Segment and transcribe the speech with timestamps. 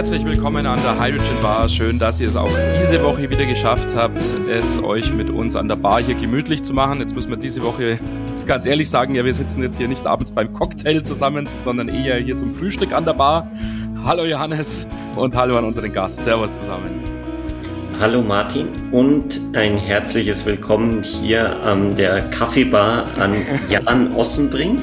[0.00, 1.68] Herzlich willkommen an der Hydrogen Bar.
[1.68, 2.50] Schön, dass ihr es auch
[2.80, 4.16] diese Woche wieder geschafft habt,
[4.48, 7.00] es euch mit uns an der Bar hier gemütlich zu machen.
[7.00, 7.98] Jetzt müssen wir diese Woche
[8.46, 12.16] ganz ehrlich sagen, ja, wir sitzen jetzt hier nicht abends beim Cocktail zusammen, sondern eher
[12.16, 13.46] hier zum Frühstück an der Bar.
[14.02, 16.24] Hallo Johannes und hallo an unseren Gast.
[16.24, 17.02] Servus zusammen.
[18.00, 23.34] Hallo Martin und ein herzliches Willkommen hier an der Kaffeebar an
[23.68, 24.80] Jan Ossenbrink.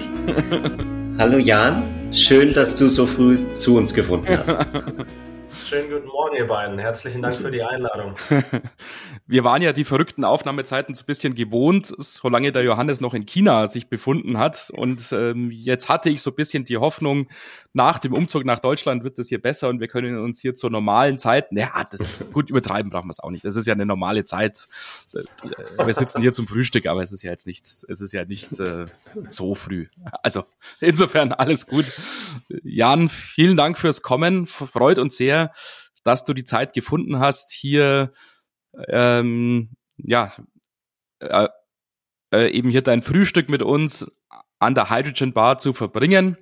[1.18, 1.97] Hallo Jan.
[2.12, 4.50] Schön, dass du so früh zu uns gefunden hast.
[5.66, 6.80] Schönen guten Morgen, ihr beiden.
[6.80, 8.16] Herzlichen Dank für die Einladung.
[9.28, 13.26] Wir waren ja die verrückten Aufnahmezeiten so ein bisschen gewohnt, solange der Johannes noch in
[13.26, 14.70] China sich befunden hat.
[14.72, 17.28] Und ähm, jetzt hatte ich so ein bisschen die Hoffnung,
[17.74, 20.70] nach dem Umzug nach Deutschland wird das hier besser und wir können uns hier zur
[20.70, 23.46] normalen Zeit, naja, das gut übertreiben brauchen wir es auch nicht.
[23.46, 24.68] Das ist ja eine normale Zeit.
[25.14, 28.26] Äh, wir sitzen hier zum Frühstück, aber es ist ja jetzt nicht, es ist ja
[28.26, 28.88] nicht äh,
[29.30, 29.88] so früh.
[30.24, 30.46] Also
[30.80, 31.92] insofern alles gut.
[32.64, 34.48] Jan, vielen Dank fürs Kommen.
[34.48, 35.52] Freut uns sehr
[36.04, 38.14] dass du die Zeit gefunden hast, hier
[38.88, 40.32] ähm, ja
[41.20, 41.48] äh,
[42.32, 44.12] äh, eben hier dein Frühstück mit uns
[44.60, 46.38] an der Hydrogen Bar zu verbringen.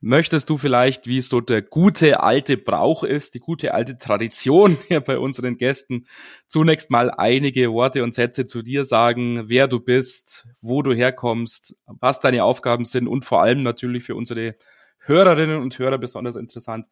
[0.00, 4.76] Möchtest du vielleicht, wie es so der gute alte Brauch ist, die gute alte Tradition
[4.88, 6.06] hier bei unseren Gästen,
[6.46, 11.76] zunächst mal einige Worte und Sätze zu dir sagen, wer du bist, wo du herkommst,
[11.86, 14.56] was deine Aufgaben sind und vor allem natürlich für unsere
[14.98, 16.86] Hörerinnen und Hörer besonders interessant,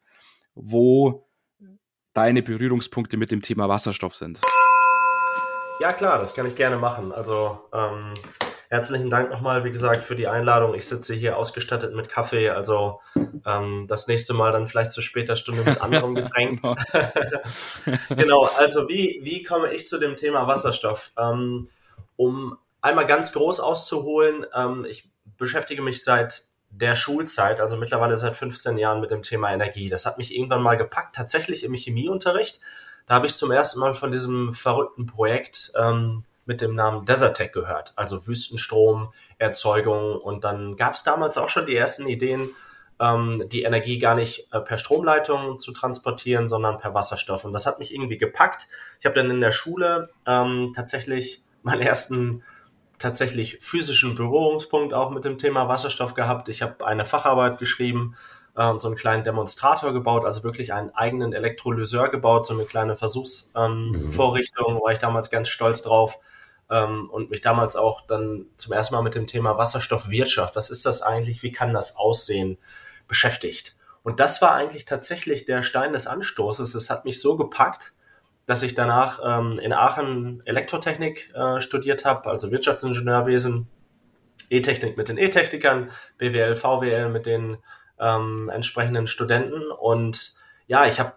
[0.55, 1.29] wo
[2.13, 4.41] deine Berührungspunkte mit dem Thema Wasserstoff sind.
[5.79, 7.11] Ja, klar, das kann ich gerne machen.
[7.11, 8.13] Also ähm,
[8.69, 10.73] herzlichen Dank nochmal, wie gesagt, für die Einladung.
[10.73, 13.01] Ich sitze hier ausgestattet mit Kaffee, also
[13.45, 16.61] ähm, das nächste Mal dann vielleicht zu später Stunde mit anderem Getränk.
[16.61, 16.75] genau.
[18.15, 21.11] genau, also wie, wie komme ich zu dem Thema Wasserstoff?
[21.17, 21.67] Ähm,
[22.15, 28.35] um einmal ganz groß auszuholen, ähm, ich beschäftige mich seit der Schulzeit, also mittlerweile seit
[28.35, 29.89] 15 Jahren mit dem Thema Energie.
[29.89, 32.59] Das hat mich irgendwann mal gepackt, tatsächlich im Chemieunterricht.
[33.05, 37.53] Da habe ich zum ersten Mal von diesem verrückten Projekt ähm, mit dem Namen Desertec
[37.53, 40.17] gehört, also Wüstenstromerzeugung.
[40.17, 42.49] Und dann gab es damals auch schon die ersten Ideen,
[42.99, 47.45] ähm, die Energie gar nicht äh, per Stromleitung zu transportieren, sondern per Wasserstoff.
[47.45, 48.67] Und das hat mich irgendwie gepackt.
[48.99, 52.43] Ich habe dann in der Schule ähm, tatsächlich meinen ersten
[52.97, 56.47] tatsächlich physischen Berührungspunkt auch mit dem Thema Wasserstoff gehabt.
[56.47, 58.15] Ich habe eine Facharbeit geschrieben
[58.55, 62.65] äh, und so einen kleinen Demonstrator gebaut, also wirklich einen eigenen Elektrolyseur gebaut, so eine
[62.65, 64.81] kleine Versuchsvorrichtung, ähm, mhm.
[64.81, 66.19] war ich damals ganz stolz drauf.
[66.67, 70.83] Ähm, und mich damals auch dann zum ersten Mal mit dem Thema Wasserstoffwirtschaft, was ist
[70.85, 72.57] das eigentlich, wie kann das aussehen,
[73.07, 73.75] beschäftigt.
[74.01, 76.73] Und das war eigentlich tatsächlich der Stein des Anstoßes.
[76.73, 77.93] Es hat mich so gepackt,
[78.45, 83.67] dass ich danach ähm, in Aachen Elektrotechnik äh, studiert habe, also Wirtschaftsingenieurwesen,
[84.49, 87.57] E-Technik mit den E-Technikern, BWL, VWL mit den
[87.99, 89.71] ähm, entsprechenden Studenten.
[89.71, 90.35] Und
[90.67, 91.13] ja, ich habe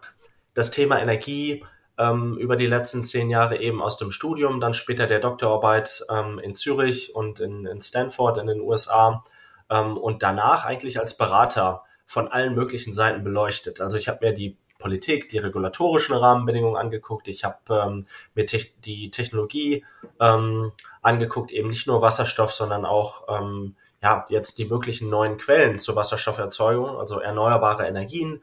[0.53, 1.63] das Thema Energie
[1.97, 6.39] ähm, über die letzten zehn Jahre eben aus dem Studium, dann später der Doktorarbeit ähm,
[6.39, 9.23] in Zürich und in, in Stanford in den USA
[9.69, 13.81] ähm, und danach eigentlich als Berater von allen möglichen Seiten beleuchtet.
[13.81, 17.27] Also ich habe mir die Politik, die regulatorischen Rahmenbedingungen angeguckt.
[17.27, 19.85] Ich habe ähm, mir te die Technologie
[20.19, 25.79] ähm, angeguckt, eben nicht nur Wasserstoff, sondern auch ähm, ja jetzt die möglichen neuen Quellen
[25.79, 28.41] zur Wasserstofferzeugung, also erneuerbare Energien,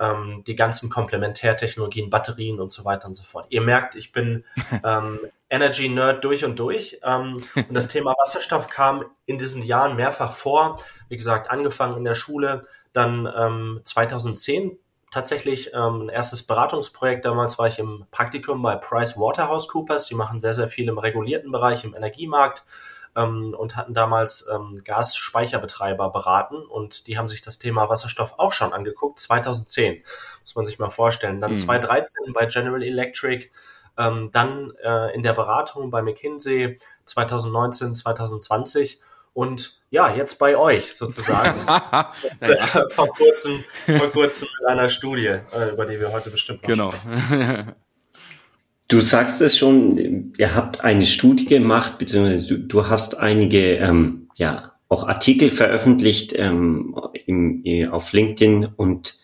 [0.00, 3.46] ähm, die ganzen Komplementärtechnologien, Batterien und so weiter und so fort.
[3.50, 4.44] Ihr merkt, ich bin
[4.84, 5.20] ähm,
[5.50, 7.00] Energy Nerd durch und durch.
[7.02, 10.82] Ähm, und das Thema Wasserstoff kam in diesen Jahren mehrfach vor.
[11.08, 14.78] Wie gesagt, angefangen in der Schule, dann ähm, 2010
[15.10, 17.24] tatsächlich ähm, ein erstes Beratungsprojekt.
[17.24, 20.06] Damals war ich im Praktikum bei Price Waterhouse Coopers.
[20.06, 22.64] Die machen sehr, sehr viel im regulierten Bereich, im Energiemarkt
[23.18, 28.52] ähm, und hatten damals ähm, Gasspeicherbetreiber beraten und die haben sich das Thema Wasserstoff auch
[28.52, 29.18] schon angeguckt.
[29.18, 30.04] 2010
[30.42, 31.40] muss man sich mal vorstellen.
[31.40, 31.56] Dann mhm.
[31.56, 33.50] 2013 bei General Electric.
[33.98, 39.00] Ähm, dann äh, in der Beratung bei McKinsey 2019, 2020
[39.32, 41.60] und ja, jetzt bei euch sozusagen.
[42.90, 46.90] vor, kurzem, vor kurzem mit einer Studie, äh, über die wir heute bestimmt noch genau.
[48.88, 54.28] Du sagst es schon, ihr habt eine Studie gemacht, beziehungsweise du, du hast einige ähm,
[54.36, 59.18] ja, auch Artikel veröffentlicht ähm, im, auf LinkedIn und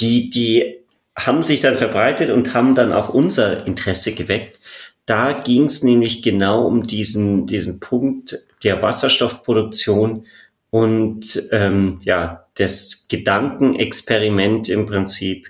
[0.00, 0.74] die, die
[1.16, 4.58] haben sich dann verbreitet und haben dann auch unser Interesse geweckt.
[5.06, 10.26] Da ging es nämlich genau um diesen, diesen Punkt der Wasserstoffproduktion
[10.70, 15.48] und ähm, ja, das Gedankenexperiment im Prinzip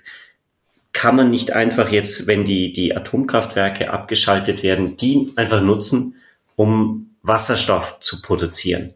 [0.93, 6.15] kann man nicht einfach jetzt, wenn die, die Atomkraftwerke abgeschaltet werden, die einfach nutzen,
[6.55, 8.93] um Wasserstoff zu produzieren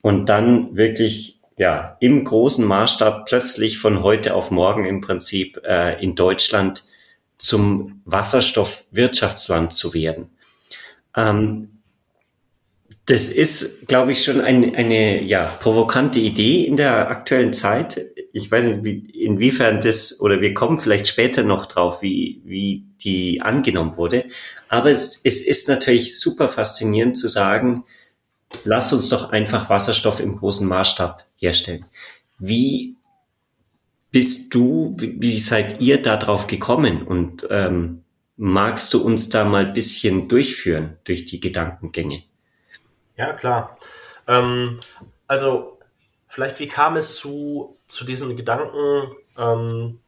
[0.00, 6.02] und dann wirklich ja im großen Maßstab plötzlich von heute auf morgen im Prinzip äh,
[6.02, 6.84] in Deutschland
[7.38, 10.30] zum Wasserstoffwirtschaftsland zu werden.
[11.16, 11.70] Ähm,
[13.06, 18.00] das ist, glaube ich, schon ein, eine ja, provokante Idee in der aktuellen Zeit.
[18.36, 22.84] Ich weiß nicht, wie, inwiefern das, oder wir kommen vielleicht später noch drauf, wie, wie
[23.00, 24.24] die angenommen wurde.
[24.68, 27.84] Aber es, es ist natürlich super faszinierend zu sagen,
[28.64, 31.84] lass uns doch einfach Wasserstoff im großen Maßstab herstellen.
[32.40, 32.96] Wie
[34.10, 37.02] bist du, wie, seid ihr da drauf gekommen?
[37.02, 38.02] Und ähm,
[38.36, 42.24] magst du uns da mal ein bisschen durchführen durch die Gedankengänge?
[43.16, 43.78] Ja, klar.
[44.26, 44.80] Ähm,
[45.28, 45.73] also,
[46.34, 50.00] vielleicht, wie kam es zu, zu diesen Gedanken, ähm,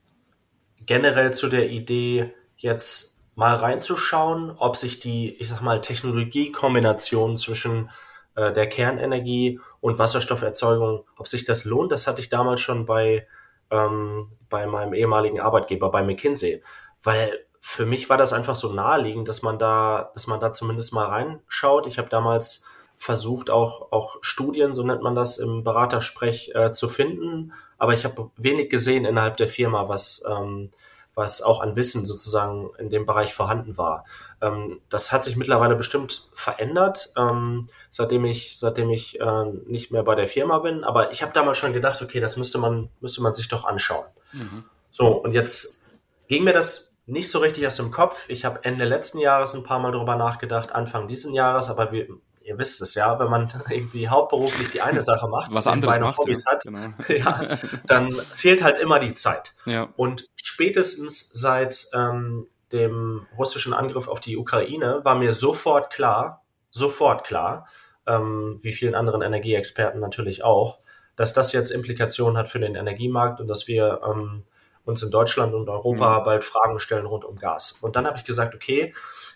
[0.85, 7.91] generell zu der Idee, jetzt mal reinzuschauen, ob sich die, ich sag mal, Technologiekombination zwischen
[8.35, 13.29] äh, der Kernenergie und Wasserstofferzeugung, ob sich das lohnt, das hatte ich damals schon bei,
[13.71, 16.61] ähm, bei meinem ehemaligen Arbeitgeber, bei McKinsey.
[17.05, 20.93] Weil für mich war das einfach so naheliegend, dass man da, dass man da zumindest
[20.93, 21.87] mal reinschaut.
[21.87, 22.65] Ich habe damals
[22.99, 27.53] versucht, auch, auch Studien, so nennt man das im Beratersprech, äh, zu finden.
[27.79, 30.71] Aber ich habe wenig gesehen innerhalb der Firma, was, ähm,
[31.15, 34.05] was auch an Wissen sozusagen in dem Bereich vorhanden war.
[34.41, 40.03] Ähm, das hat sich mittlerweile bestimmt verändert, ähm, seitdem ich, seitdem ich äh, nicht mehr
[40.03, 40.85] bei der Firma bin.
[40.85, 44.07] Aber ich habe damals schon gedacht, okay, das müsste man, müsste man sich doch anschauen.
[44.33, 44.65] Mhm.
[44.91, 45.83] So, und jetzt
[46.29, 48.29] ging mir das nicht so richtig aus dem Kopf.
[48.29, 52.09] Ich habe Ende letzten Jahres ein paar Mal darüber nachgedacht, Anfang diesen Jahres, aber wir,
[52.47, 56.19] ihr wisst es ja, wenn man irgendwie hauptberuflich die eine Sache macht, was anderes macht,
[56.19, 56.53] Hobbys ja.
[56.53, 56.81] hat, genau.
[57.09, 59.53] ja, dann fehlt halt immer die Zeit.
[59.65, 59.89] Ja.
[59.97, 67.25] Und spätestens seit ähm, dem russischen Angriff auf die Ukraine war mir sofort klar, sofort
[67.25, 67.67] klar,
[68.07, 70.79] ähm, wie vielen anderen Energieexperten natürlich auch,
[71.17, 74.45] dass das jetzt Implikationen hat für den Energiemarkt und dass wir ähm,
[74.85, 76.25] uns in Deutschland und Europa mhm.
[76.25, 77.73] bald Fragen stellen rund um Gas.
[77.81, 78.95] Und dann habe ich gesagt, okay,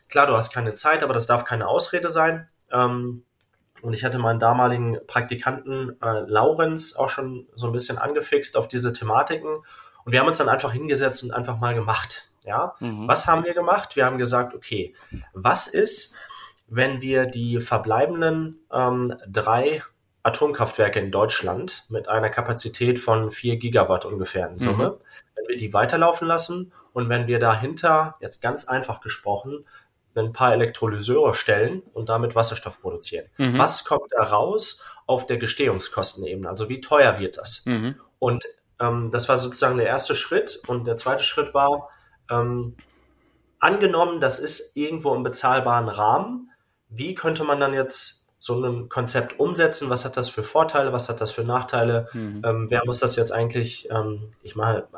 [0.09, 2.49] klar, du hast keine Zeit, aber das darf keine Ausrede sein.
[2.73, 3.25] Ähm,
[3.83, 8.69] und ich hatte meinen damaligen Praktikanten äh, Laurenz auch schon so ein bisschen angefixt auf
[8.69, 9.63] diese Thematiken.
[10.05, 12.31] Und wir haben uns dann einfach hingesetzt und einfach mal gemacht.
[12.43, 13.07] Ja, mhm.
[13.07, 13.97] was haben wir gemacht?
[13.97, 14.95] Wir haben gesagt, okay,
[15.35, 16.15] was ist,
[16.69, 19.83] wenn wir die verbleibenden ähm, drei
[20.23, 25.05] Atomkraftwerke in Deutschland mit einer Kapazität von vier Gigawatt ungefähr in Summe, mhm.
[25.35, 29.67] wenn wir die weiterlaufen lassen und wenn wir dahinter, jetzt ganz einfach gesprochen,
[30.15, 33.27] ein paar Elektrolyseure stellen und damit Wasserstoff produzieren.
[33.39, 33.59] Mhm.
[33.59, 36.49] Was kommt da raus auf der Gestehungskostenebene?
[36.49, 37.63] Also wie teuer wird das?
[37.67, 37.97] Mhm.
[38.19, 38.45] Und
[38.81, 40.61] ähm, das war sozusagen der erste Schritt.
[40.67, 41.89] Und der zweite Schritt war,
[42.31, 42.77] ähm,
[43.61, 46.51] angenommen, das ist irgendwo im bezahlbaren Rahmen,
[46.89, 49.91] wie könnte man dann jetzt so ein Konzept umsetzen?
[49.91, 50.93] Was hat das für Vorteile?
[50.93, 52.09] Was hat das für Nachteile?
[52.13, 52.43] Mhm.
[52.45, 54.89] Ähm, wer muss das jetzt eigentlich, ähm, ich mal,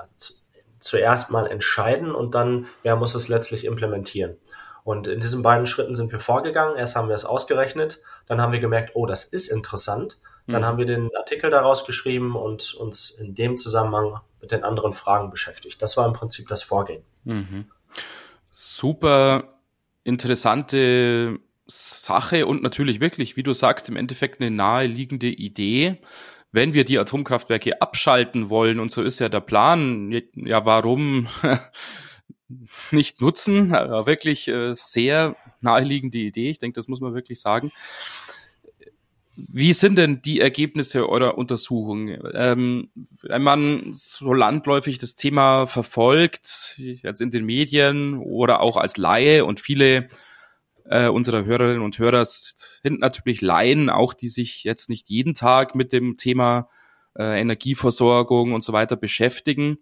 [0.78, 4.36] zuerst mal entscheiden und dann, wer muss es letztlich implementieren?
[4.84, 6.76] Und in diesen beiden Schritten sind wir vorgegangen.
[6.76, 10.18] Erst haben wir es ausgerechnet, dann haben wir gemerkt, oh, das ist interessant.
[10.46, 10.66] Dann mhm.
[10.66, 15.30] haben wir den Artikel daraus geschrieben und uns in dem Zusammenhang mit den anderen Fragen
[15.30, 15.80] beschäftigt.
[15.80, 17.04] Das war im Prinzip das Vorgehen.
[17.24, 17.66] Mhm.
[18.50, 19.60] Super
[20.04, 25.98] interessante Sache und natürlich wirklich, wie du sagst, im Endeffekt eine naheliegende Idee.
[26.50, 31.28] Wenn wir die Atomkraftwerke abschalten wollen, und so ist ja der Plan, ja, warum
[32.90, 33.70] nicht nutzen.
[33.70, 36.50] wirklich äh, sehr naheliegende Idee.
[36.50, 37.72] Ich denke, das muss man wirklich sagen.
[39.34, 42.08] Wie sind denn die Ergebnisse eurer Untersuchung?
[42.34, 42.90] Ähm,
[43.22, 49.46] wenn man so landläufig das Thema verfolgt, jetzt in den Medien oder auch als Laie
[49.46, 50.08] und viele
[50.84, 55.74] äh, unserer Hörerinnen und Hörer sind natürlich Laien, auch die sich jetzt nicht jeden Tag
[55.74, 56.68] mit dem Thema
[57.16, 59.78] äh, Energieversorgung und so weiter beschäftigen.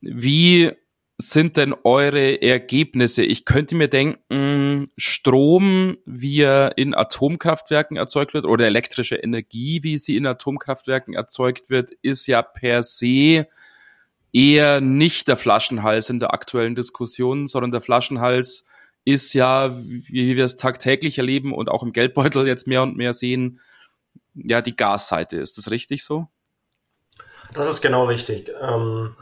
[0.00, 0.72] Wie
[1.18, 3.22] sind denn eure Ergebnisse?
[3.22, 9.96] Ich könnte mir denken, Strom, wie er in Atomkraftwerken erzeugt wird, oder elektrische Energie, wie
[9.96, 13.46] sie in Atomkraftwerken erzeugt wird, ist ja per se
[14.32, 18.66] eher nicht der Flaschenhals in der aktuellen Diskussion, sondern der Flaschenhals
[19.06, 23.14] ist ja, wie wir es tagtäglich erleben und auch im Geldbeutel jetzt mehr und mehr
[23.14, 23.60] sehen,
[24.34, 25.38] ja, die Gasseite.
[25.38, 26.28] Ist das richtig so?
[27.54, 28.50] Das ist genau richtig.
[28.60, 29.16] Ähm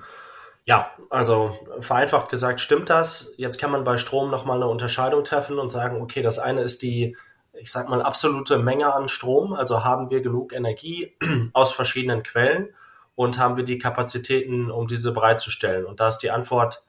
[0.66, 3.35] ja, also vereinfacht gesagt stimmt das.
[3.37, 6.83] Jetzt kann man bei Strom nochmal eine Unterscheidung treffen und sagen, okay, das eine ist
[6.83, 7.16] die,
[7.52, 9.52] ich sag mal, absolute Menge an Strom.
[9.52, 11.16] Also haben wir genug Energie
[11.52, 12.71] aus verschiedenen Quellen
[13.14, 15.85] und haben wir die Kapazitäten, um diese bereitzustellen?
[15.85, 16.83] Und da ist die Antwort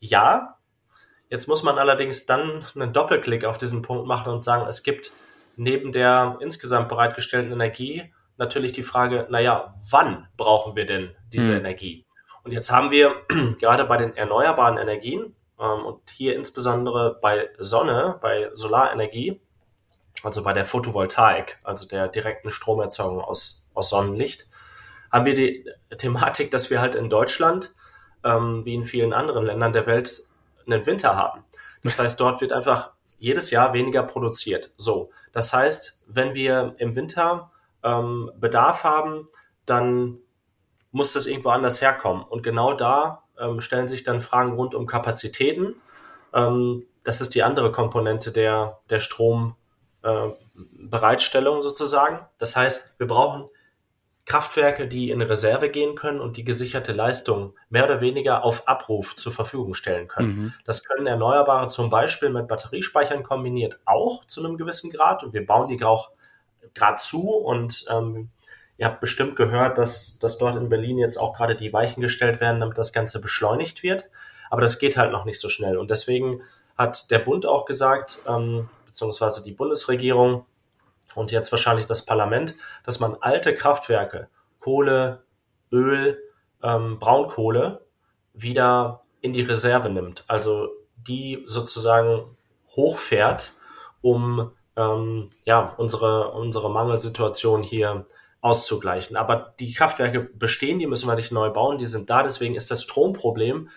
[0.00, 0.56] ja.
[1.28, 5.12] Jetzt muss man allerdings dann einen Doppelklick auf diesen Punkt machen und sagen, es gibt
[5.54, 11.58] neben der insgesamt bereitgestellten Energie natürlich die Frage, naja, wann brauchen wir denn diese hm.
[11.58, 12.06] Energie?
[12.50, 13.14] Und jetzt haben wir
[13.60, 19.40] gerade bei den erneuerbaren Energien ähm, und hier insbesondere bei Sonne, bei Solarenergie,
[20.24, 24.48] also bei der Photovoltaik, also der direkten Stromerzeugung aus, aus Sonnenlicht,
[25.12, 25.64] haben wir die
[25.96, 27.72] Thematik, dass wir halt in Deutschland,
[28.24, 30.20] ähm, wie in vielen anderen Ländern der Welt,
[30.66, 31.44] einen Winter haben.
[31.84, 32.90] Das heißt, dort wird einfach
[33.20, 34.72] jedes Jahr weniger produziert.
[34.76, 37.52] So, das heißt, wenn wir im Winter
[37.84, 39.28] ähm, Bedarf haben,
[39.66, 40.18] dann
[40.92, 42.22] muss das irgendwo anders herkommen.
[42.22, 45.76] Und genau da ähm, stellen sich dann Fragen rund um Kapazitäten.
[46.34, 52.20] Ähm, das ist die andere Komponente der, der Strombereitstellung äh, sozusagen.
[52.38, 53.48] Das heißt, wir brauchen
[54.26, 59.16] Kraftwerke, die in Reserve gehen können und die gesicherte Leistung mehr oder weniger auf Abruf
[59.16, 60.28] zur Verfügung stellen können.
[60.28, 60.54] Mhm.
[60.64, 65.44] Das können Erneuerbare zum Beispiel mit Batteriespeichern kombiniert auch zu einem gewissen Grad und wir
[65.44, 66.12] bauen die auch
[66.74, 68.28] gerade zu und ähm,
[68.80, 72.40] ihr habt bestimmt gehört, dass, dass dort in Berlin jetzt auch gerade die Weichen gestellt
[72.40, 74.10] werden, damit das Ganze beschleunigt wird.
[74.50, 76.42] Aber das geht halt noch nicht so schnell und deswegen
[76.76, 80.46] hat der Bund auch gesagt, ähm, beziehungsweise die Bundesregierung,
[81.14, 85.22] und jetzt wahrscheinlich das Parlament, dass man alte Kraftwerke, Kohle,
[85.72, 86.22] Öl,
[86.62, 87.84] ähm, Braunkohle
[88.32, 90.24] wieder in die Reserve nimmt.
[90.28, 92.36] Also die sozusagen
[92.76, 93.52] hochfährt,
[94.02, 98.06] um ähm, ja, unsere, unsere Mangelsituation hier
[98.40, 99.16] auszugleichen.
[99.16, 102.70] Aber die Kraftwerke bestehen, die müssen wir nicht neu bauen, die sind da, deswegen ist
[102.70, 103.68] das Stromproblem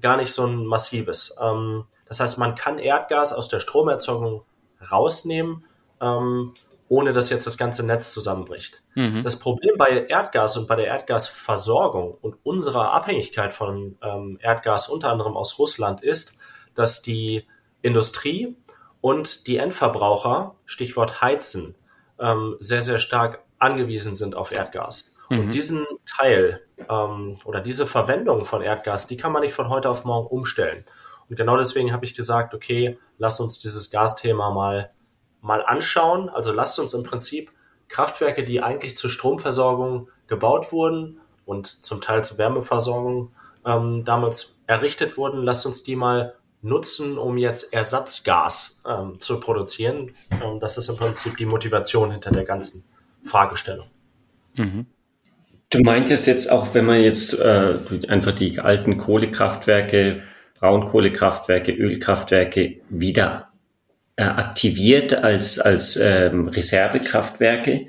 [0.00, 1.36] gar nicht so ein massives.
[1.40, 4.42] Ähm, das heißt, man kann Erdgas aus der Stromerzeugung
[4.90, 5.64] rausnehmen
[6.00, 6.52] ähm,
[6.88, 8.82] ohne dass jetzt das ganze Netz zusammenbricht.
[8.94, 9.22] Mhm.
[9.22, 15.10] Das Problem bei Erdgas und bei der Erdgasversorgung und unserer Abhängigkeit von ähm, Erdgas unter
[15.10, 16.38] anderem aus Russland ist,
[16.74, 17.46] dass die
[17.82, 18.56] Industrie
[19.00, 21.76] und die Endverbraucher, Stichwort Heizen,
[22.18, 25.18] ähm, sehr, sehr stark angewiesen sind auf Erdgas.
[25.28, 25.38] Mhm.
[25.38, 29.90] Und diesen Teil ähm, oder diese Verwendung von Erdgas, die kann man nicht von heute
[29.90, 30.84] auf morgen umstellen.
[31.28, 34.90] Und genau deswegen habe ich gesagt, okay, lass uns dieses Gasthema mal
[35.40, 36.28] mal anschauen.
[36.28, 37.52] Also lasst uns im Prinzip
[37.88, 43.32] Kraftwerke, die eigentlich zur Stromversorgung gebaut wurden und zum Teil zur Wärmeversorgung
[43.64, 50.14] ähm, damals errichtet wurden, lasst uns die mal nutzen, um jetzt Ersatzgas ähm, zu produzieren.
[50.42, 52.84] Ähm, das ist im Prinzip die Motivation hinter der ganzen
[53.24, 53.88] Fragestellung.
[54.56, 54.86] Mhm.
[55.70, 57.74] Du meintest jetzt auch, wenn man jetzt äh,
[58.08, 60.22] einfach die alten Kohlekraftwerke,
[60.58, 63.48] Braunkohlekraftwerke, Ölkraftwerke wieder
[64.16, 67.86] äh, aktiviert als, als ähm, Reservekraftwerke,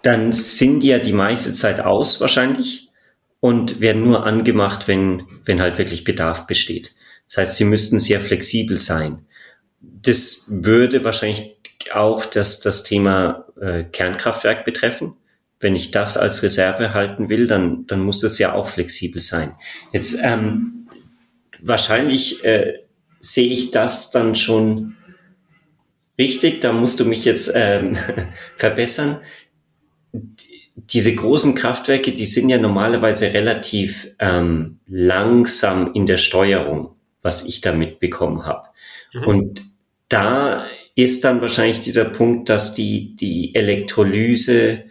[0.00, 2.90] dann sind die ja die meiste Zeit aus wahrscheinlich
[3.38, 6.94] und werden nur angemacht, wenn, wenn halt wirklich Bedarf besteht.
[7.28, 9.26] Das heißt, sie müssten sehr flexibel sein.
[9.80, 15.14] Das würde wahrscheinlich auch das, das Thema äh, Kernkraftwerk betreffen.
[15.58, 19.54] Wenn ich das als Reserve halten will, dann, dann muss das ja auch flexibel sein.
[19.92, 20.88] Jetzt ähm,
[21.60, 22.80] wahrscheinlich äh,
[23.20, 24.96] sehe ich das dann schon
[26.18, 27.96] Richtig, da musst du mich jetzt ähm,
[28.56, 29.20] verbessern.
[30.74, 37.60] Diese großen Kraftwerke, die sind ja normalerweise relativ ähm, langsam in der Steuerung, was ich
[37.60, 38.68] da mitbekommen habe.
[39.12, 39.24] Mhm.
[39.24, 39.62] Und
[40.08, 44.84] da ist dann wahrscheinlich dieser Punkt, dass die, die Elektrolyse,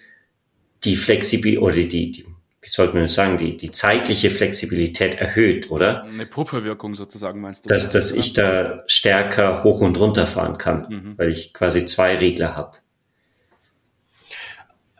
[0.83, 2.25] die Flexibilität oder die, die
[2.63, 6.03] wie sollte man sagen, die, die zeitliche Flexibilität erhöht, oder?
[6.03, 7.69] Eine Pufferwirkung sozusagen, meinst du?
[7.69, 11.17] Dass, dass ich da stärker hoch und runter fahren kann, mhm.
[11.17, 12.77] weil ich quasi zwei Regler habe.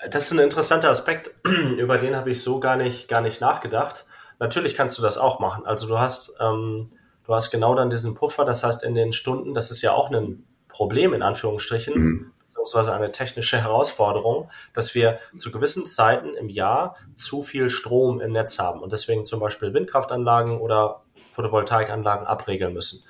[0.10, 1.36] Das ist ein interessanter Aspekt,
[1.78, 4.06] über den habe ich so gar nicht, gar nicht nachgedacht.
[4.40, 5.64] Natürlich kannst du das auch machen.
[5.68, 6.92] Also du hast, ähm,
[7.26, 10.10] du hast genau dann diesen Puffer, das heißt in den Stunden, das ist ja auch
[10.10, 11.94] ein Problem in Anführungsstrichen.
[11.96, 18.22] Mhm beziehungsweise eine technische Herausforderung, dass wir zu gewissen Zeiten im Jahr zu viel Strom
[18.22, 21.02] im Netz haben und deswegen zum Beispiel Windkraftanlagen oder
[21.32, 23.04] Photovoltaikanlagen abregeln müssen.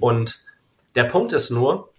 [0.00, 0.44] Und
[0.94, 1.90] der Punkt ist nur,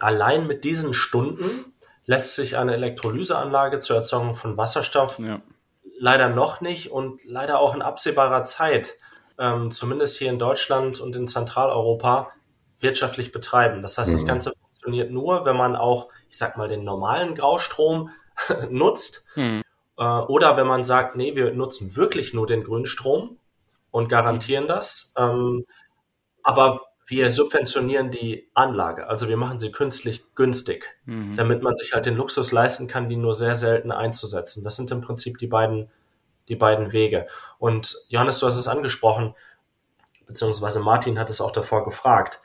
[0.00, 1.74] allein mit diesen Stunden
[2.06, 5.40] lässt sich eine Elektrolyseanlage zur Erzeugung von Wasserstoff ja.
[5.98, 8.94] leider noch nicht und leider auch in absehbarer Zeit,
[9.38, 12.30] ähm, zumindest hier in Deutschland und in Zentraleuropa,
[12.84, 13.82] wirtschaftlich betreiben.
[13.82, 14.14] Das heißt, mhm.
[14.14, 18.10] das Ganze funktioniert nur, wenn man auch, ich sag mal, den normalen Graustrom
[18.70, 19.26] nutzt.
[19.34, 19.62] Hm.
[19.98, 23.38] Äh, oder wenn man sagt, nee, wir nutzen wirklich nur den Grünstrom
[23.90, 25.12] und garantieren das.
[25.16, 25.64] Ähm,
[26.42, 29.08] aber wir subventionieren die Anlage.
[29.08, 31.36] Also wir machen sie künstlich günstig, mhm.
[31.36, 34.64] damit man sich halt den Luxus leisten kann, die nur sehr selten einzusetzen.
[34.64, 35.90] Das sind im Prinzip die beiden,
[36.48, 37.26] die beiden Wege.
[37.58, 39.34] Und Johannes, du hast es angesprochen,
[40.26, 42.40] beziehungsweise Martin hat es auch davor gefragt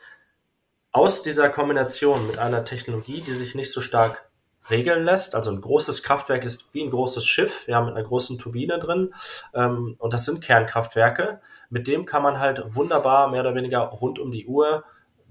[0.99, 4.29] aus dieser Kombination mit einer Technologie, die sich nicht so stark
[4.69, 5.33] regeln lässt.
[5.33, 9.13] Also ein großes Kraftwerk ist wie ein großes Schiff, ja, mit einer großen Turbine drin.
[9.53, 11.39] Ähm, und das sind Kernkraftwerke.
[11.69, 14.83] Mit dem kann man halt wunderbar mehr oder weniger rund um die Uhr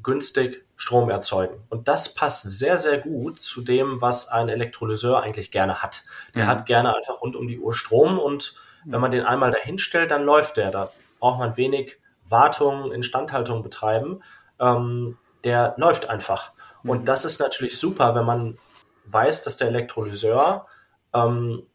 [0.03, 1.63] günstig Strom erzeugen.
[1.69, 6.05] Und das passt sehr, sehr gut zu dem, was ein Elektrolyseur eigentlich gerne hat.
[6.35, 6.49] Der mhm.
[6.49, 8.55] hat gerne einfach rund um die Uhr Strom und
[8.87, 10.71] wenn man den einmal dahin stellt, dann läuft der.
[10.71, 14.23] Da braucht man wenig Wartung, Instandhaltung betreiben.
[14.59, 16.53] Ähm, der läuft einfach.
[16.83, 16.91] Mhm.
[16.91, 18.59] Und das ist natürlich super, wenn man
[19.07, 20.67] weiß, dass der Elektrolyseur
[21.15, 21.67] ähm,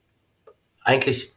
[0.83, 1.33] eigentlich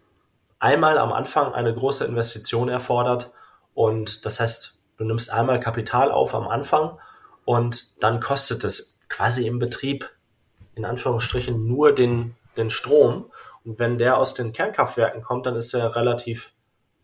[0.59, 3.33] einmal am Anfang eine große Investition erfordert.
[3.75, 6.99] Und das heißt, du nimmst einmal Kapital auf am Anfang
[7.45, 10.11] und dann kostet es quasi im Betrieb
[10.75, 13.31] in Anführungsstrichen nur den, den Strom.
[13.65, 16.53] Und wenn der aus den Kernkraftwerken kommt, dann ist er relativ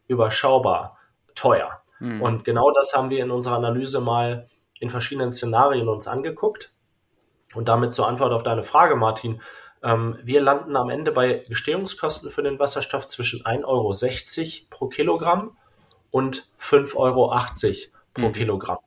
[0.09, 0.99] überschaubar
[1.35, 1.83] teuer.
[1.99, 2.23] Mhm.
[2.23, 4.49] Und genau das haben wir in unserer Analyse mal
[4.83, 6.73] in verschiedenen Szenarien uns angeguckt.
[7.55, 9.41] Und damit zur Antwort auf deine Frage, Martin.
[9.83, 15.57] Ähm, wir landen am Ende bei Gestehungskosten für den Wasserstoff zwischen 1,60 Euro pro Kilogramm
[16.11, 17.33] und 5,80 Euro
[18.12, 18.33] pro mhm.
[18.33, 18.79] Kilogramm.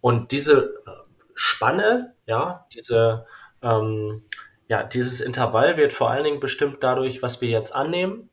[0.00, 0.90] Und diese äh,
[1.34, 3.26] Spanne, ja, diese,
[3.62, 4.22] ähm,
[4.68, 8.30] ja, dieses Intervall wird vor allen Dingen bestimmt dadurch, was wir jetzt annehmen,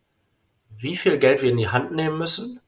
[0.77, 2.59] wie viel Geld wir in die Hand nehmen müssen,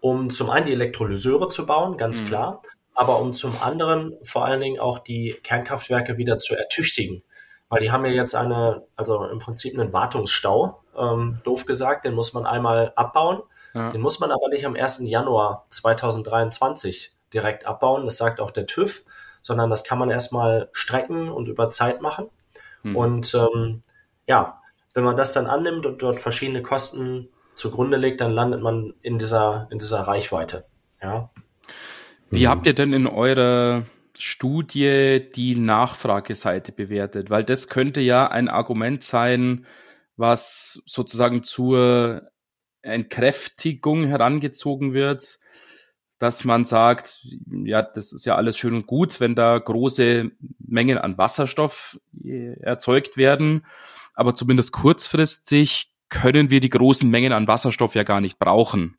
[0.00, 2.26] um zum einen die Elektrolyseure zu bauen, ganz mhm.
[2.28, 2.62] klar,
[2.94, 7.22] aber um zum anderen vor allen Dingen auch die Kernkraftwerke wieder zu ertüchtigen.
[7.68, 12.14] Weil die haben ja jetzt eine, also im Prinzip einen Wartungsstau, ähm, doof gesagt, den
[12.14, 13.42] muss man einmal abbauen.
[13.74, 13.90] Ja.
[13.90, 15.00] Den muss man aber nicht am 1.
[15.04, 19.04] Januar 2023 direkt abbauen, das sagt auch der TÜV,
[19.40, 22.28] sondern das kann man erstmal strecken und über Zeit machen.
[22.82, 22.96] Mhm.
[22.96, 23.82] Und ähm,
[24.26, 24.60] ja,
[24.92, 29.18] wenn man das dann annimmt und dort verschiedene Kosten zugrunde legt, dann landet man in
[29.18, 30.64] dieser, in dieser Reichweite.
[31.02, 31.30] Ja.
[32.32, 33.84] Wie habt ihr denn in eurer
[34.18, 37.28] Studie die Nachfrageseite bewertet?
[37.28, 39.66] Weil das könnte ja ein Argument sein,
[40.16, 42.22] was sozusagen zur
[42.80, 45.40] Entkräftigung herangezogen wird,
[46.18, 47.20] dass man sagt,
[47.64, 52.58] ja, das ist ja alles schön und gut, wenn da große Mengen an Wasserstoff äh,
[52.60, 53.66] erzeugt werden,
[54.14, 58.96] aber zumindest kurzfristig können wir die großen Mengen an Wasserstoff ja gar nicht brauchen.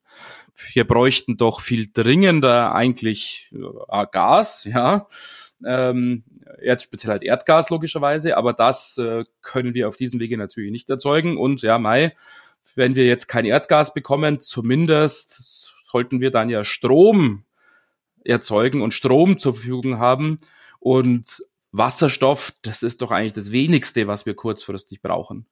[0.74, 5.08] Wir bräuchten doch viel dringender eigentlich äh, Gas, ja.
[5.66, 6.24] Ähm,
[6.80, 11.38] speziell halt Erdgas logischerweise, aber das äh, können wir auf diesem Wege natürlich nicht erzeugen.
[11.38, 12.16] Und ja, Mai,
[12.76, 17.46] wenn wir jetzt kein Erdgas bekommen, zumindest sollten wir dann ja Strom
[18.26, 20.38] erzeugen und Strom zur Verfügung haben.
[20.80, 25.46] Und Wasserstoff, das ist doch eigentlich das wenigste, was wir kurzfristig brauchen.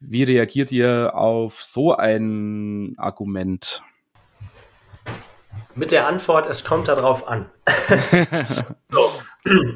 [0.00, 3.82] Wie reagiert ihr auf so ein Argument?
[5.74, 7.50] Mit der Antwort, es kommt darauf an.
[8.84, 9.10] so.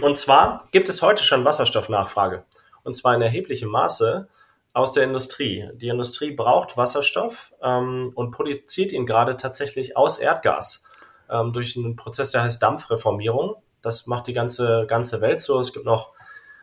[0.01, 2.45] Und zwar gibt es heute schon Wasserstoffnachfrage.
[2.85, 4.29] Und zwar in erheblichem Maße
[4.73, 5.69] aus der Industrie.
[5.75, 10.85] Die Industrie braucht Wasserstoff ähm, und produziert ihn gerade tatsächlich aus Erdgas
[11.31, 13.57] ähm, durch einen Prozess, der heißt Dampfreformierung.
[13.83, 15.59] Das macht die ganze, ganze Welt so.
[15.59, 16.13] Es gibt noch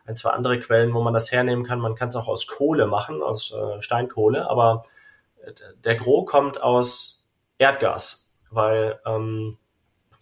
[0.10, 1.80] ein, zwei andere Quellen, wo man das hernehmen kann.
[1.80, 4.86] Man kann es auch aus Kohle machen, aus äh, Steinkohle, aber
[5.44, 7.24] äh, der Gros kommt aus
[7.60, 9.58] Erdgas, weil ähm,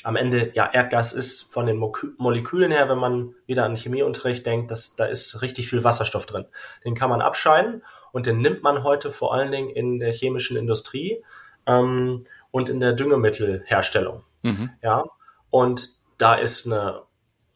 [0.04, 4.46] am Ende, ja, Erdgas ist von den Mo Molekülen her, wenn man wieder an Chemieunterricht
[4.46, 6.46] denkt, dass, da ist richtig viel Wasserstoff drin.
[6.84, 10.58] Den kann man abscheiden und den nimmt man heute vor allen Dingen in der chemischen
[10.58, 11.24] Industrie
[11.66, 14.24] ähm, und in der Düngemittelherstellung.
[14.42, 14.72] Mhm.
[14.84, 15.06] Ja,
[15.50, 17.04] und da ist eine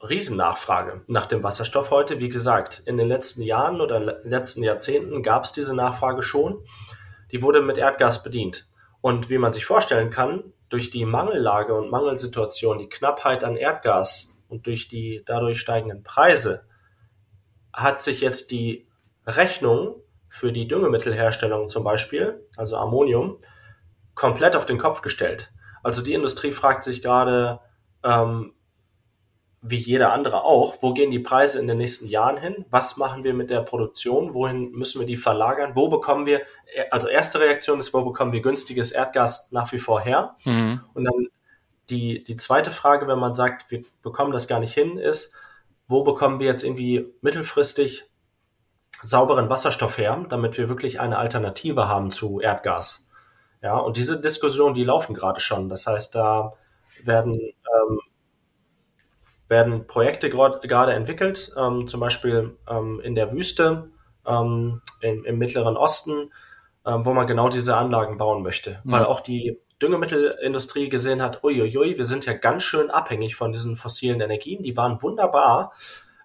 [0.08, 2.20] Riesennachfrage nach dem Wasserstoff heute.
[2.20, 6.66] Wie gesagt, in den letzten Jahren oder letzten Jahrzehnten gab es diese Nachfrage schon.
[7.32, 8.68] Die wurde mit Erdgas bedient.
[9.02, 14.38] Und wie man sich vorstellen kann, durch die Mangellage und Mangelsituation, die Knappheit an Erdgas
[14.48, 16.66] und durch die dadurch steigenden Preise
[17.74, 18.88] hat sich jetzt die
[19.26, 23.38] Rechnung für die Düngemittelherstellung zum Beispiel, also Ammonium,
[24.16, 25.52] komplett auf den Kopf gestellt.
[25.84, 27.60] Also die Industrie fragt sich gerade,
[28.04, 28.54] ähm,
[29.62, 32.66] wie jeder andere auch, wo gehen die Preise in den nächsten Jahren hin?
[32.72, 34.34] Was machen wir mit der Produktion?
[34.34, 35.76] Wohin müssen wir die verlagern?
[35.76, 36.42] Wo bekommen wir,
[36.90, 40.36] also erste Reaktion ist, wo bekommen wir günstiges Erdgas nach wie vor her?
[40.46, 40.82] Mhm.
[40.96, 41.28] Und dann
[41.92, 45.36] die, die zweite Frage, wenn man sagt, wir bekommen das gar nicht hin, ist,
[45.88, 48.06] wo bekommen wir jetzt irgendwie mittelfristig
[49.04, 53.10] sauberen Wasserstoff her, damit wir wirklich eine Alternative haben zu Erdgas?
[53.62, 55.70] Ja, und diese Diskussionen, die laufen gerade schon.
[55.70, 56.54] Das heißt, da
[57.04, 58.00] werden ähm,
[59.52, 63.92] werden Projekte gerade entwickelt, ähm, zum Beispiel ähm, in der Wüste,
[64.26, 66.32] ähm, in, im Mittleren Osten,
[66.86, 68.80] ähm, wo man genau diese Anlagen bauen möchte.
[68.84, 68.92] Mhm.
[68.92, 73.76] Weil auch die Düngemittelindustrie gesehen hat, uiuiui, wir sind ja ganz schön abhängig von diesen
[73.76, 74.64] fossilen Energien.
[74.64, 75.74] Die waren wunderbar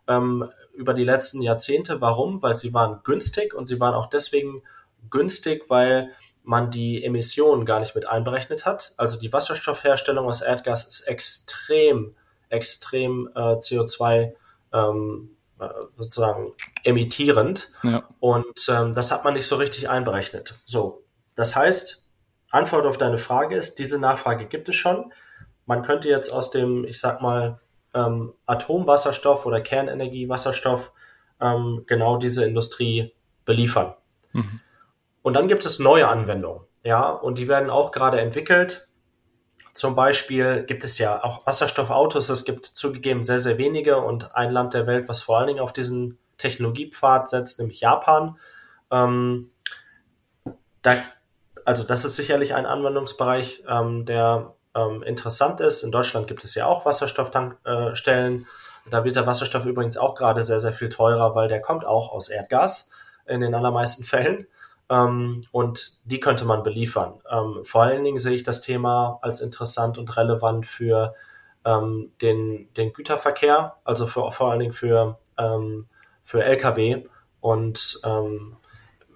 [0.06, 2.00] ähm, über die letzten Jahrzehnte.
[2.00, 2.42] Warum?
[2.42, 4.62] Weil sie waren günstig und sie waren auch deswegen
[5.10, 6.12] günstig, weil
[6.44, 8.92] man die Emissionen gar nicht mit einberechnet hat.
[8.98, 12.14] Also die Wasserstoffherstellung aus Erdgas ist extrem,
[12.48, 14.32] extrem äh, CO2
[14.72, 16.52] ähm, äh, sozusagen
[16.84, 17.72] emittierend.
[17.82, 18.08] Ja.
[18.20, 20.58] Und ähm, das hat man nicht so richtig einberechnet.
[20.64, 21.04] So,
[21.34, 22.08] das heißt,
[22.50, 25.12] Antwort auf deine Frage ist, diese Nachfrage gibt es schon.
[25.66, 27.60] Man könnte jetzt aus dem, ich sag mal,
[27.94, 30.92] ähm, Atomwasserstoff oder Kernenergiewasserstoff
[31.40, 33.12] ähm, genau diese Industrie
[33.44, 33.94] beliefern.
[34.32, 34.60] Mhm.
[35.22, 38.88] Und dann gibt es neue Anwendungen, ja, und die werden auch gerade entwickelt.
[39.76, 42.30] Zum Beispiel gibt es ja auch Wasserstoffautos.
[42.30, 45.60] Es gibt zugegeben sehr, sehr wenige und ein Land der Welt, was vor allen Dingen
[45.60, 48.38] auf diesen Technologiepfad setzt, nämlich Japan.
[48.90, 49.50] Ähm,
[50.80, 50.96] da,
[51.66, 55.82] also das ist sicherlich ein Anwendungsbereich, ähm, der ähm, interessant ist.
[55.82, 58.40] In Deutschland gibt es ja auch Wasserstofftankstellen.
[58.40, 61.84] Äh, da wird der Wasserstoff übrigens auch gerade sehr, sehr viel teurer, weil der kommt
[61.84, 62.88] auch aus Erdgas
[63.26, 64.46] in den allermeisten Fällen.
[64.88, 67.14] Ähm, und die könnte man beliefern.
[67.30, 71.14] Ähm, vor allen Dingen sehe ich das Thema als interessant und relevant für
[71.64, 75.86] ähm, den, den Güterverkehr, also für, vor allen Dingen für, ähm,
[76.22, 77.04] für Lkw
[77.40, 78.56] und ähm,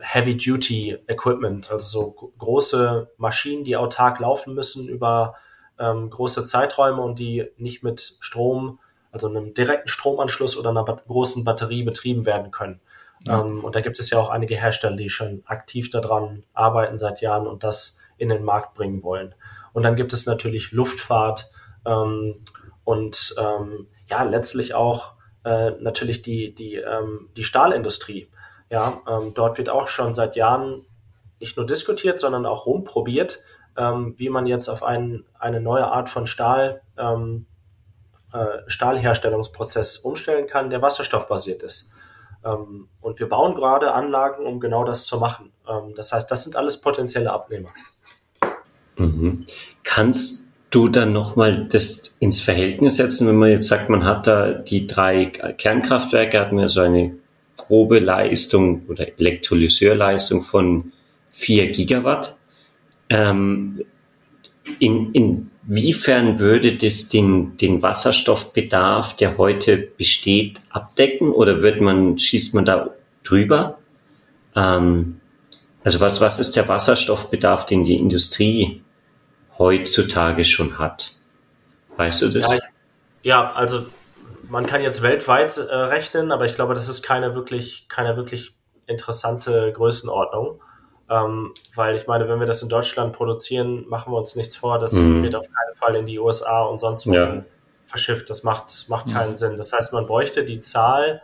[0.01, 5.35] Heavy-Duty-Equipment, also so große Maschinen, die autark laufen müssen über
[5.79, 8.81] ähm, große Zeiträume und die nicht mit Strom,
[9.13, 12.81] also einem direkten Stromanschluss oder einer großen Batterie betrieben werden können.
[13.27, 13.41] Ja.
[13.41, 17.21] Ähm, und da gibt es ja auch einige Hersteller, die schon aktiv daran arbeiten seit
[17.21, 19.35] Jahren und das in den Markt bringen wollen.
[19.73, 21.51] Und dann gibt es natürlich Luftfahrt
[21.87, 22.43] ähm,
[22.85, 28.31] und ähm, ja, letztlich auch äh, natürlich die, die, ähm, die Stahlindustrie.
[28.69, 30.83] Ja, ähm, dort wird auch schon seit Jahren
[31.41, 33.41] nicht nur diskutiert, sondern auch rumprobiert,
[33.77, 36.83] ähm, wie man jetzt auf ein, eine neue Art von Stahl,
[38.33, 41.93] äh, Stahlherstellungsprozess umstellen kann, der wasserstoffbasiert ist.
[42.45, 45.53] Ähm, und wir bauen gerade Anlagen, um genau das zu machen.
[45.69, 47.69] Ähm, das heißt, das sind alles potenzielle Abnehmer.
[48.97, 49.45] Mhm.
[49.83, 54.53] Kannst du dann nochmal das ins Verhältnis setzen, wenn man jetzt sagt, man hat da
[54.53, 57.17] die drei Kernkraftwerke, hat man so eine
[57.57, 60.93] grobe Leistung oder Elektrolyseurleistung von
[61.33, 62.37] 4 Gigawatt.
[63.09, 63.85] Ähm,
[64.79, 72.55] in, inwiefern würde das den, den Wasserstoffbedarf, der heute besteht, abdecken oder wird man, schießt
[72.55, 72.91] man da
[73.23, 73.79] drüber?
[74.55, 75.21] Ähm,
[75.83, 78.83] also was, was ist der Wasserstoffbedarf, den die Industrie
[79.59, 81.13] heutzutage schon hat?
[81.97, 82.53] Weißt du das?
[82.53, 82.59] Ja,
[83.23, 83.87] ja also
[84.49, 88.55] man kann jetzt weltweit äh, rechnen, aber ich glaube, das ist keine wirklich, keine wirklich
[88.87, 90.61] interessante Größenordnung.
[91.11, 94.79] Ähm, weil ich meine, wenn wir das in Deutschland produzieren, machen wir uns nichts vor,
[94.79, 95.25] das mhm.
[95.25, 97.45] wird auf keinen Fall in die USA und sonst wo ja.
[97.87, 98.31] verschifft.
[98.31, 99.13] Das macht, macht mhm.
[99.13, 99.57] keinen Sinn.
[99.57, 101.21] Das heißt, man bräuchte die Zahl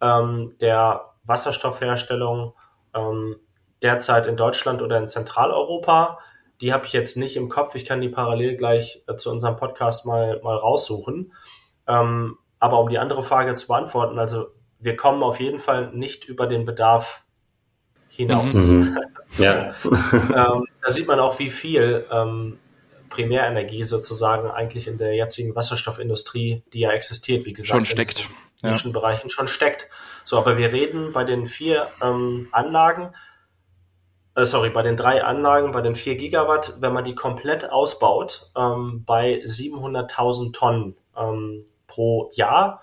[0.00, 2.54] ähm, der Wasserstoffherstellung
[2.92, 3.36] ähm,
[3.82, 6.18] derzeit in Deutschland oder in Zentraleuropa.
[6.60, 7.76] Die habe ich jetzt nicht im Kopf.
[7.76, 11.32] Ich kann die parallel gleich äh, zu unserem Podcast mal, mal raussuchen.
[11.86, 14.48] Ähm, aber um die andere Frage zu beantworten, also
[14.80, 17.22] wir kommen auf jeden Fall nicht über den Bedarf
[18.10, 18.54] hinaus.
[18.54, 18.98] Mhm.
[19.28, 19.44] so.
[19.44, 19.74] ja.
[19.84, 22.58] ähm, da sieht man auch, wie viel ähm,
[23.08, 28.30] Primärenergie sozusagen eigentlich in der jetzigen Wasserstoffindustrie, die ja existiert, wie gesagt, schon steckt.
[28.62, 28.78] in ja.
[28.92, 29.88] Bereichen schon steckt.
[30.24, 33.12] So, aber wir reden bei den vier ähm, Anlagen,
[34.36, 38.50] äh, sorry, bei den drei Anlagen, bei den vier Gigawatt, wenn man die komplett ausbaut,
[38.56, 42.82] ähm, bei 700.000 Tonnen ähm, pro Jahr,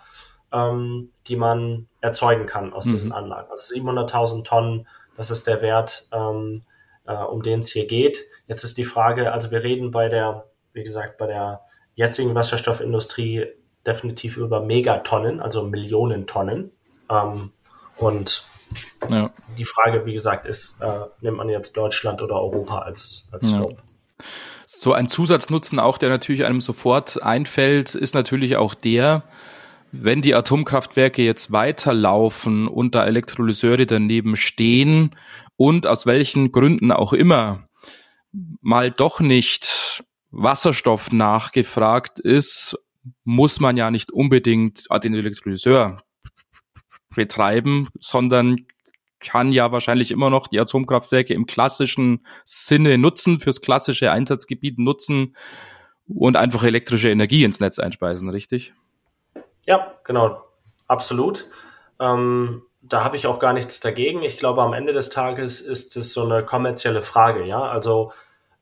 [0.51, 2.91] ähm, die man erzeugen kann aus mhm.
[2.91, 3.49] diesen Anlagen.
[3.49, 6.63] Also 700.000 Tonnen das ist der Wert, ähm,
[7.05, 8.23] äh, um den es hier geht.
[8.47, 11.61] Jetzt ist die Frage, also wir reden bei der, wie gesagt, bei der
[11.95, 13.47] jetzigen Wasserstoffindustrie
[13.85, 16.71] definitiv über Megatonnen, also Millionen Tonnen.
[17.09, 17.51] Ähm,
[17.97, 18.45] und
[19.09, 19.31] ja.
[19.57, 23.77] die Frage, wie gesagt, ist, äh, nimmt man jetzt Deutschland oder Europa als, als Scope?
[23.77, 24.25] Ja.
[24.65, 29.23] So ein Zusatznutzen auch, der natürlich einem sofort einfällt, ist natürlich auch der,
[29.91, 35.15] wenn die Atomkraftwerke jetzt weiterlaufen und da Elektrolyseure daneben stehen
[35.55, 37.67] und aus welchen Gründen auch immer
[38.61, 42.77] mal doch nicht Wasserstoff nachgefragt ist,
[43.23, 46.03] muss man ja nicht unbedingt den Elektrolyseur
[47.15, 48.67] betreiben, sondern
[49.19, 55.35] kann ja wahrscheinlich immer noch die Atomkraftwerke im klassischen Sinne nutzen, fürs klassische Einsatzgebiet nutzen
[56.07, 58.73] und einfach elektrische Energie ins Netz einspeisen, richtig?
[59.67, 60.43] Ja, genau,
[60.87, 61.45] absolut.
[61.99, 64.23] Ähm, da habe ich auch gar nichts dagegen.
[64.23, 67.61] Ich glaube, am Ende des Tages ist es so eine kommerzielle Frage, ja.
[67.61, 68.13] Also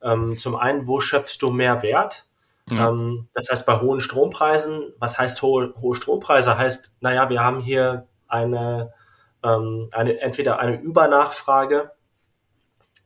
[0.02, 2.26] ähm, zum einen, wo schöpfst du mehr Wert?
[2.68, 2.90] Ja.
[2.90, 6.58] Ähm, das heißt, bei hohen Strompreisen, was heißt hohe, hohe Strompreise?
[6.58, 8.92] Heißt, naja, wir haben hier eine,
[9.44, 11.92] ähm, eine entweder eine Übernachfrage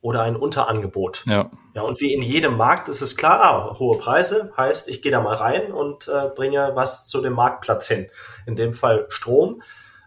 [0.01, 1.23] oder ein Unterangebot.
[1.25, 1.49] Ja.
[1.73, 1.81] ja.
[1.81, 5.19] Und wie in jedem Markt ist es klar, ah, hohe Preise heißt, ich gehe da
[5.21, 8.07] mal rein und äh, bringe was zu dem Marktplatz hin.
[8.45, 9.61] In dem Fall Strom.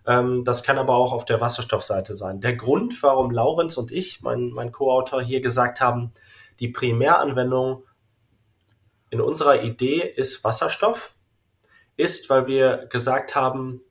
[0.07, 2.41] Ähm, das kann aber auch auf der Wasserstoffseite sein.
[2.41, 6.13] Der Grund, warum Laurenz und ich, mein, mein Co-Autor, hier gesagt haben,
[6.59, 7.85] die Primäranwendung
[9.11, 11.15] in unserer Idee ist Wasserstoff,
[11.97, 13.83] ist, weil wir gesagt haben,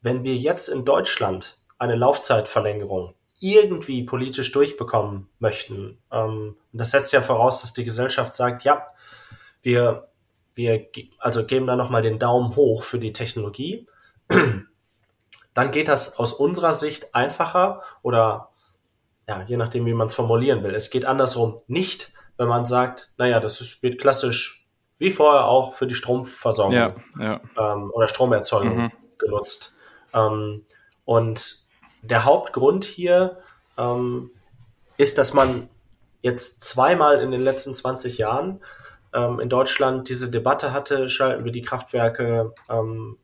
[0.00, 5.98] wenn wir jetzt in Deutschland eine Laufzeitverlängerung irgendwie politisch durchbekommen möchten.
[6.12, 8.86] Ähm, das setzt ja voraus, dass die Gesellschaft sagt, ja,
[9.62, 10.08] wir,
[10.54, 10.86] wir
[11.18, 13.88] also geben da nochmal den Daumen hoch für die Technologie.
[15.54, 18.50] Dann geht das aus unserer Sicht einfacher oder
[19.26, 20.74] ja, je nachdem, wie man es formulieren will.
[20.74, 25.72] Es geht andersrum nicht, wenn man sagt, naja, das ist, wird klassisch wie vorher auch
[25.72, 27.40] für die Stromversorgung ja, ja.
[27.56, 28.92] Ähm, oder Stromerzeugung mhm.
[29.18, 29.74] genutzt.
[30.12, 30.64] Ähm,
[31.04, 31.59] und
[32.02, 33.38] der Hauptgrund hier
[33.78, 34.30] ähm,
[34.96, 35.68] ist, dass man
[36.22, 38.60] jetzt zweimal in den letzten 20 Jahren
[39.14, 43.16] ähm, in Deutschland diese Debatte hatte, schalten wir die Kraftwerke ähm,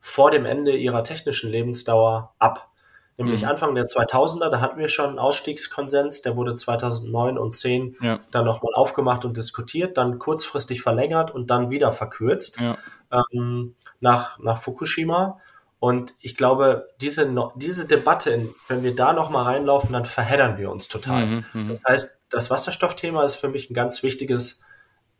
[0.00, 2.70] vor dem Ende ihrer technischen Lebensdauer ab.
[3.16, 3.48] Nämlich mhm.
[3.48, 8.18] Anfang der 2000er, da hatten wir schon einen Ausstiegskonsens, der wurde 2009 und 10 ja.
[8.32, 12.76] dann nochmal aufgemacht und diskutiert, dann kurzfristig verlängert und dann wieder verkürzt ja.
[13.12, 15.38] ähm, nach, nach Fukushima.
[15.84, 20.88] Und ich glaube, diese, diese Debatte, wenn wir da nochmal reinlaufen, dann verheddern wir uns
[20.88, 21.26] total.
[21.26, 24.62] Mhm, mhm, das heißt, das Wasserstoffthema ist für mich ein ganz wichtiges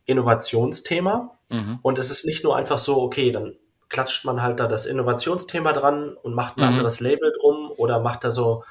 [0.07, 1.37] Innovationsthema.
[1.51, 1.81] Mhm.
[1.83, 3.57] Und es ist nicht nur einfach so, okay, dann
[3.91, 6.69] klatscht man halt da das Innovationsthema dran und macht ein mhm.
[6.69, 8.65] anderes Label drum oder macht da so,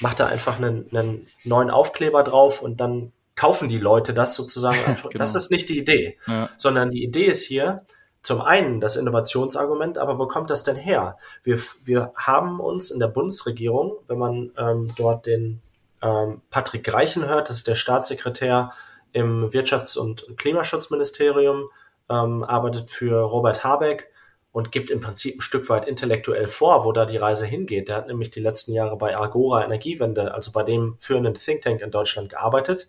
[0.00, 4.78] macht da einfach einen, einen neuen Aufkleber drauf und dann kaufen die Leute das sozusagen
[5.02, 5.10] genau.
[5.12, 6.48] Das ist nicht die Idee, ja.
[6.56, 7.84] sondern die Idee ist hier,
[8.26, 11.16] zum einen das Innovationsargument, aber wo kommt das denn her?
[11.44, 15.62] Wir, wir haben uns in der Bundesregierung, wenn man ähm, dort den
[16.02, 18.72] ähm, Patrick Greichen hört, das ist der Staatssekretär
[19.12, 21.68] im Wirtschafts- und Klimaschutzministerium,
[22.10, 24.08] ähm, arbeitet für Robert Habeck
[24.50, 27.86] und gibt im Prinzip ein Stück weit intellektuell vor, wo da die Reise hingeht.
[27.86, 31.80] Der hat nämlich die letzten Jahre bei Agora Energiewende, also bei dem führenden Think Tank
[31.80, 32.88] in Deutschland gearbeitet.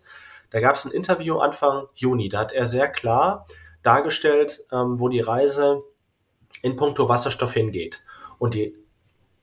[0.50, 3.46] Da gab es ein Interview Anfang Juni, da hat er sehr klar
[3.82, 5.82] dargestellt, ähm, wo die Reise
[6.62, 8.02] in puncto Wasserstoff hingeht.
[8.38, 8.76] Und die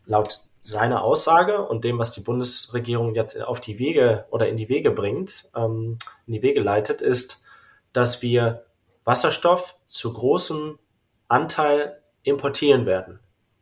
[0.05, 4.69] laut seiner Aussage und dem, was die Bundesregierung jetzt auf die Wege oder in die
[4.69, 7.43] Wege bringt, ähm, in die Wege leitet, ist,
[7.93, 8.65] dass wir
[9.03, 10.79] Wasserstoff zu großem
[11.27, 13.19] Anteil importieren werden.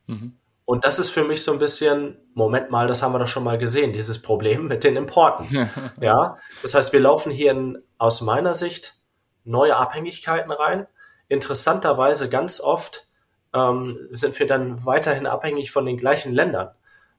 [0.07, 0.37] Mhm.
[0.65, 3.43] Und das ist für mich so ein bisschen, Moment mal, das haben wir doch schon
[3.43, 5.69] mal gesehen, dieses Problem mit den Importen.
[6.01, 8.95] ja, das heißt, wir laufen hier in, aus meiner Sicht
[9.43, 10.87] neue Abhängigkeiten rein.
[11.27, 13.07] Interessanterweise ganz oft
[13.53, 16.69] ähm, sind wir dann weiterhin abhängig von den gleichen Ländern,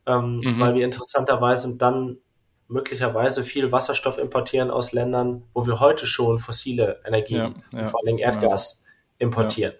[0.06, 0.60] ähm, mhm.
[0.60, 2.18] weil wir interessanterweise dann
[2.68, 8.00] möglicherweise viel Wasserstoff importieren aus Ländern, wo wir heute schon fossile Energien, ja, ja, vor
[8.04, 9.26] allem Erdgas, ja.
[9.26, 9.74] importieren.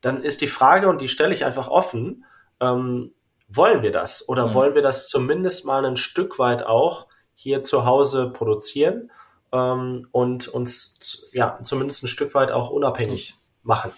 [0.00, 2.24] Dann ist die Frage, und die stelle ich einfach offen,
[2.60, 3.12] ähm,
[3.48, 7.86] wollen wir das oder wollen wir das zumindest mal ein Stück weit auch hier zu
[7.86, 9.10] Hause produzieren?
[9.52, 13.92] Ähm, und uns ja zumindest ein Stück weit auch unabhängig machen.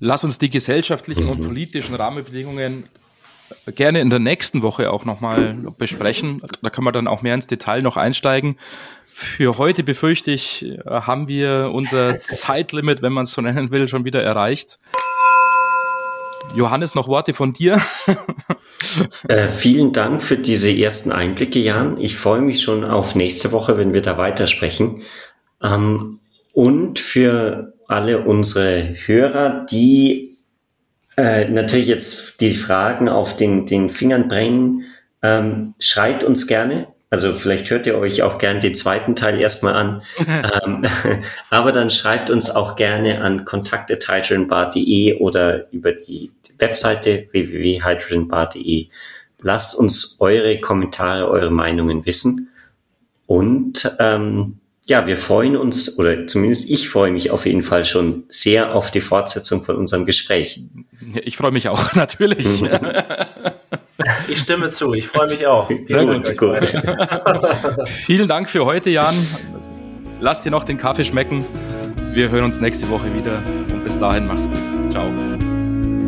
[0.00, 1.30] Lass uns die gesellschaftlichen mhm.
[1.30, 2.88] und politischen Rahmenbedingungen
[3.66, 6.42] gerne in der nächsten Woche auch nochmal besprechen.
[6.62, 8.58] Da kann man dann auch mehr ins Detail noch einsteigen.
[9.06, 14.04] Für heute befürchte ich, haben wir unser Zeitlimit, wenn man es so nennen will, schon
[14.04, 14.78] wieder erreicht.
[16.54, 17.80] Johannes, noch Worte von dir?
[19.28, 22.00] äh, vielen Dank für diese ersten Einblicke, Jan.
[22.00, 25.02] Ich freue mich schon auf nächste Woche, wenn wir da weitersprechen.
[25.62, 26.20] Ähm,
[26.52, 30.36] und für alle unsere Hörer, die
[31.16, 34.84] äh, natürlich jetzt die Fragen auf den, den Fingern brennen,
[35.22, 39.74] ähm, schreibt uns gerne also vielleicht hört ihr euch auch gern den zweiten Teil erstmal
[39.74, 40.02] an.
[40.64, 40.84] ähm,
[41.50, 48.88] aber dann schreibt uns auch gerne an kontakte.hydrogenbar.de oder über die Webseite www.hydrogenbar.de.
[49.40, 52.50] Lasst uns eure Kommentare, eure Meinungen wissen.
[53.26, 58.24] Und ähm, ja, wir freuen uns, oder zumindest ich freue mich auf jeden Fall schon
[58.30, 60.62] sehr auf die Fortsetzung von unserem Gespräch.
[61.22, 62.62] Ich freue mich auch, natürlich.
[64.28, 65.70] Ich stimme zu, ich freue mich auch.
[65.84, 66.36] Sehr gut.
[66.36, 66.58] gut.
[67.88, 69.14] Vielen Dank für heute, Jan.
[70.20, 71.44] Lass dir noch den Kaffee schmecken.
[72.12, 74.90] Wir hören uns nächste Woche wieder und bis dahin mach's gut.
[74.90, 75.06] Ciao.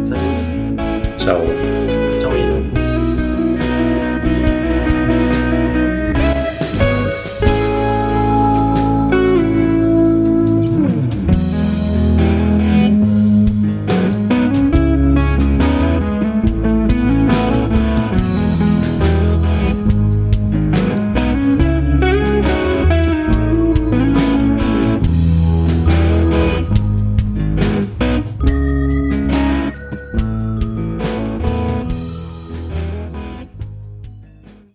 [0.04, 1.20] Sehr gut.
[1.20, 1.99] Ciao.